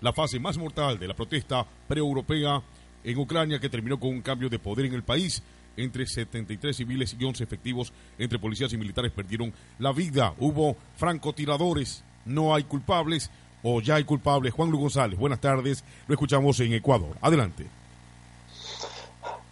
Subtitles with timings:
[0.00, 2.62] la fase más mortal de la protesta pre-europea
[3.04, 5.42] en Ucrania que terminó con un cambio de poder en el país.
[5.76, 10.34] Entre 73 civiles y 11 efectivos entre policías y militares perdieron la vida.
[10.38, 13.30] Hubo francotiradores, no hay culpables
[13.62, 14.52] o ya hay culpables.
[14.52, 15.84] Juan Luis González, buenas tardes.
[16.06, 17.16] Lo escuchamos en Ecuador.
[17.20, 17.66] Adelante.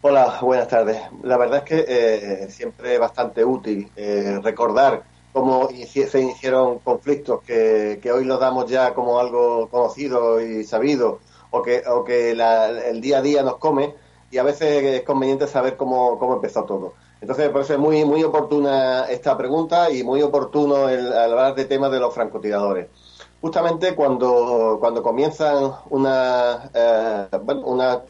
[0.01, 1.01] Hola, buenas tardes.
[1.23, 5.03] La verdad es que eh, siempre es bastante útil eh, recordar
[5.39, 11.63] cómo se iniciaron conflictos que, hoy los damos ya como algo conocido y sabido o
[11.63, 13.95] que, o que el día a día nos come
[14.31, 16.95] y a veces es conveniente saber cómo, empezó todo.
[17.21, 21.93] Entonces, eso es muy, muy oportuna esta pregunta y muy oportuno el, hablar de temas
[21.93, 22.89] de los francotiradores.
[23.41, 28.03] Justamente cuando, cuando comienzan una, eh, bueno, una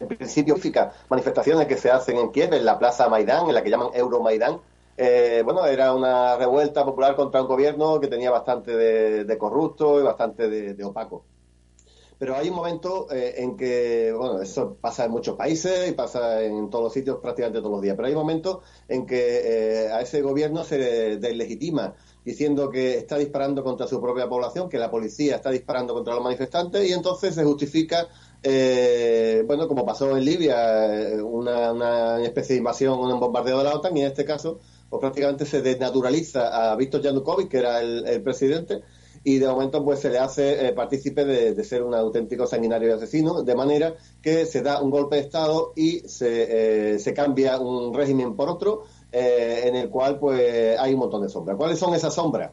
[0.00, 0.56] en principio
[1.08, 4.58] manifestaciones que se hacen en Kiev, en la Plaza Maidán, en la que llaman Euromaidán,
[4.96, 10.02] eh, bueno, era una revuelta popular contra un gobierno que tenía bastante de, corrupto y
[10.02, 11.24] bastante de opaco.
[12.20, 16.42] Pero hay un momento eh, en que, bueno, eso pasa en muchos países y pasa
[16.42, 19.90] en todos los sitios prácticamente todos los días, pero hay un momento en que eh,
[19.90, 24.90] a ese gobierno se deslegitima diciendo que está disparando contra su propia población, que la
[24.90, 28.06] policía está disparando contra los manifestantes y entonces se justifica,
[28.42, 33.96] eh, bueno, como pasó en Libia, una, especie de invasión, un bombardeo de la OTAN
[33.96, 38.82] y en este caso pues prácticamente se desnaturaliza a Víctor Yanukovych, que era el presidente,
[39.22, 42.92] y de momento pues se le hace eh, partícipe de, ser un auténtico sanguinario y
[42.92, 47.58] asesino, de manera que se da un golpe de Estado y se, eh, se cambia
[47.58, 51.56] un régimen por otro eh, en el cual pues hay un montón de sombras.
[51.56, 52.52] ¿Cuáles son esas sombras?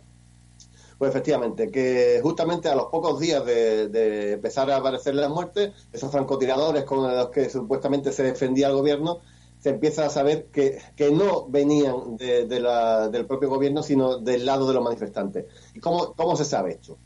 [0.98, 5.72] Pues efectivamente, que justamente a los pocos días de, de empezar a aparecer las muertes,
[5.94, 9.20] esos francotiradores con los que supuestamente se defendía el gobierno,
[9.60, 14.46] se empieza a saber que, que no venían de, la, del propio gobierno, sino del
[14.46, 15.46] lado de los manifestantes.
[15.74, 16.98] ¿Y cómo, cómo se sabe esto?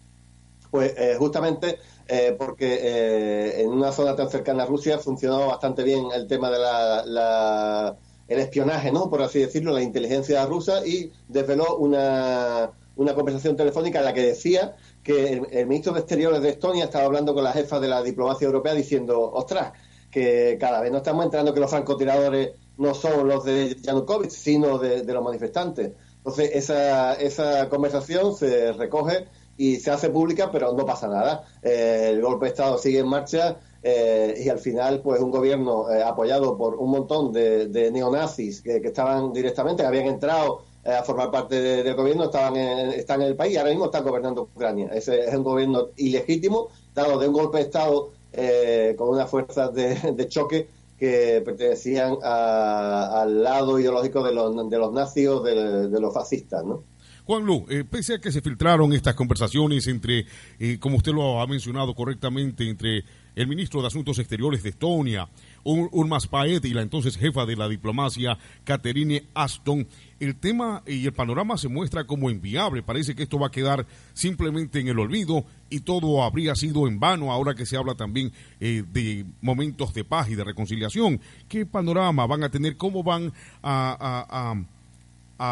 [0.69, 5.83] Pues eh, justamente eh, porque eh, en una zona tan cercana a Rusia funcionó bastante
[5.83, 9.09] bien el tema de la, el espionaje, ¿no?
[9.09, 14.23] Por así decirlo, la inteligencia rusa y desveló una, una conversación telefónica en la que
[14.23, 17.87] decía que el, el ministro de Exteriores de Estonia estaba hablando con la jefa de
[17.87, 19.73] la diplomacia europea diciendo, ostras,
[20.11, 24.77] que cada vez no estamos entrando que los francotiradores no son los de Yanukovych, sino
[24.77, 25.91] de, los manifestantes.
[26.17, 29.27] Entonces, esa, esa conversación se recoge
[29.57, 31.45] y se hace pública, pero no pasa nada.
[31.61, 35.89] Eh, el golpe de Estado sigue en marcha eh, y al final, pues un gobierno
[35.91, 41.61] eh, apoyado por un montón de, neonazis que, estaban directamente, habían entrado a formar parte
[41.83, 44.89] del gobierno, estaban están en el país y ahora mismo están gobernando Ucrania.
[44.91, 49.73] Ese es un gobierno ilegítimo, dado de un golpe de Estado eh, con unas fuerzas
[49.73, 56.13] de, choque que pertenecían al lado ideológico de los, de los nazis o de, los
[56.13, 56.83] fascistas, ¿no?
[57.25, 60.25] Juan Lu, eh, pese a que se filtraron estas conversaciones entre,
[60.59, 63.03] eh, como usted lo ha mencionado correctamente, entre
[63.35, 65.29] el ministro de Asuntos Exteriores de Estonia,
[65.63, 69.87] Urmas Paet y la entonces jefa de la diplomacia, Catherine Aston,
[70.19, 72.83] el tema y el panorama se muestra como inviable.
[72.83, 76.99] Parece que esto va a quedar simplemente en el olvido y todo habría sido en
[76.99, 81.21] vano ahora que se habla también eh, de momentos de paz y de reconciliación.
[81.47, 82.75] ¿Qué panorama van a tener?
[82.75, 83.31] ¿Cómo van
[83.61, 84.65] a, a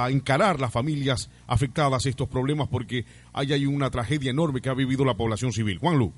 [0.09, 2.67] encarar las familias afectadas estos problemas?
[2.67, 5.79] Porque hay, hay una tragedia enorme que ha vivido la población civil.
[5.79, 6.13] Juan Lu.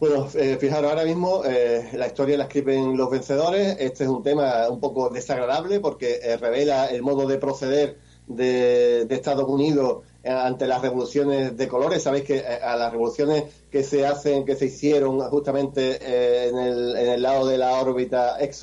[0.00, 3.76] Bueno, eh, fijaros, ahora mismo eh, la historia la escriben los vencedores.
[3.78, 9.06] Este es un tema un poco desagradable porque eh, revela el modo de proceder de,
[9.10, 12.02] Estados Unidos ante las revoluciones de colores.
[12.02, 17.08] Sabéis que a las revoluciones que se hacen, que se hicieron justamente en el, en,
[17.08, 18.62] el, lado de la órbita ex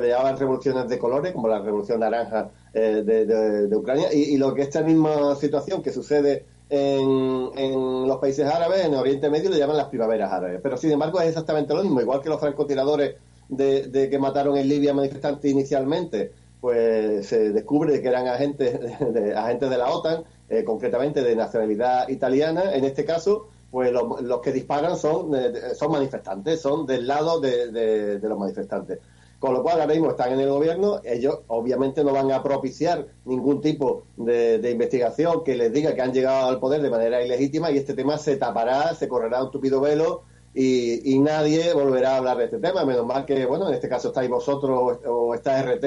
[0.00, 4.12] le llamaban revoluciones de colores, como la revolución naranja de, Ucrania.
[4.12, 9.50] Y, lo que esta misma situación que sucede en, los países árabes, en Oriente Medio,
[9.50, 10.60] le llaman las primaveras árabes.
[10.62, 13.16] Pero sin embargo es exactamente lo mismo, igual que los francotiradores
[13.48, 18.78] de, que mataron en Libia manifestantes inicialmente, pues se descubre que eran agentes
[19.12, 22.74] de, agentes de la OTAN, eh, concretamente de nacionalidad italiana.
[22.74, 28.20] En este caso, pues los que disparan son, eh, son manifestantes, son del lado de
[28.22, 28.98] los manifestantes.
[29.46, 33.06] Con lo cual, ahora mismo están en el gobierno, ellos obviamente no van a propiciar
[33.26, 37.70] ningún tipo de, investigación que les diga que han llegado al poder de manera ilegítima
[37.70, 42.38] y este tema se tapará, se correrá un tupido velo y, nadie volverá a hablar
[42.38, 42.84] de este tema.
[42.84, 45.84] Menos mal que, bueno, en este caso estáis vosotros o, está RT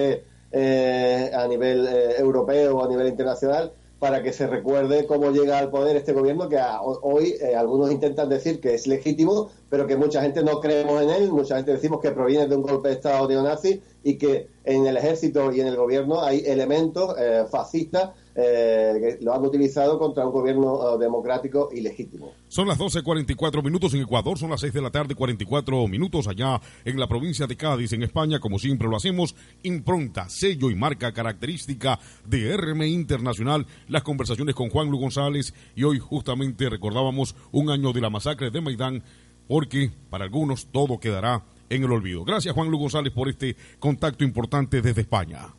[0.54, 5.60] eh, a nivel eh, europeo o a nivel internacional para que se recuerde cómo llega
[5.60, 6.58] al poder este gobierno que
[7.02, 11.10] hoy eh, algunos intentan decir que es legítimo, pero que mucha gente no creemos en
[11.10, 14.86] él, mucha gente decimos que proviene de un golpe de Estado neonazi y que en
[14.86, 20.00] el ejército y en el gobierno hay elementos eh, fascistas eh, que lo han utilizado
[20.00, 22.32] contra un gobierno eh, democrático y legítimo.
[22.48, 26.62] Son las 12.44 minutos en Ecuador, son las 6 de la tarde, 44 minutos allá
[26.86, 31.12] en la provincia de Cádiz, en España, como siempre lo hacemos, impronta, sello y marca
[31.12, 37.70] característica de RM Internacional, las conversaciones con Juan Lu González y hoy justamente recordábamos un
[37.70, 39.04] año de la masacre de Maidán,
[39.48, 42.24] porque para algunos todo quedará en el olvido.
[42.24, 45.54] Gracias Juan Lu González por este contacto importante desde España.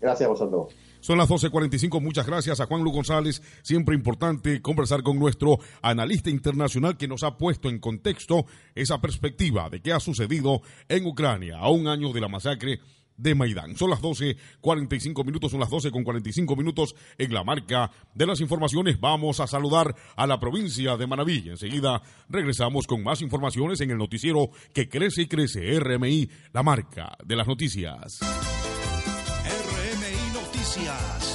[0.00, 0.74] Gracias a vosotros.
[1.00, 2.00] Son las 12.45.
[2.00, 3.40] Muchas gracias a Juan Lu González.
[3.62, 9.70] Siempre importante conversar con nuestro analista internacional que nos ha puesto en contexto esa perspectiva
[9.70, 12.80] de qué ha sucedido en Ucrania a un año de la masacre
[13.16, 13.76] de Maidán.
[13.76, 18.40] Son las 12.45 minutos, son las 12 con 45 minutos en la marca de las
[18.40, 19.00] informaciones.
[19.00, 21.48] Vamos a saludar a la provincia de Manabí.
[21.48, 25.78] Enseguida regresamos con más informaciones en el noticiero que crece y crece.
[25.80, 28.20] RMI, la marca de las noticias.
[29.44, 31.25] RMI Noticias.